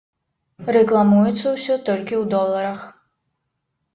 Рэкламуецца 0.75 1.47
ўсё 1.57 1.75
толькі 1.89 2.15
ў 2.21 2.23
доларах. 2.33 2.81